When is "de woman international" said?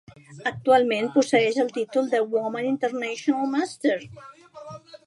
2.15-3.55